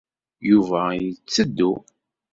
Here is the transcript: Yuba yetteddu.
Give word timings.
Yuba 0.49 0.81
yetteddu. 1.01 1.71